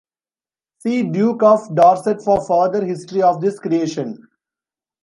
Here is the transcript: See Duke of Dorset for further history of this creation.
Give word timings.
See 0.79 1.03
Duke 1.03 1.43
of 1.43 1.75
Dorset 1.75 2.23
for 2.23 2.43
further 2.43 2.83
history 2.83 3.21
of 3.21 3.39
this 3.39 3.59
creation. 3.59 4.27